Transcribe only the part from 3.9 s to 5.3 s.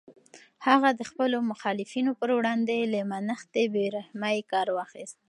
رحمۍ کار واخیست.